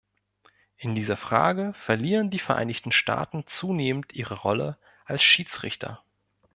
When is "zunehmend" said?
3.45-4.13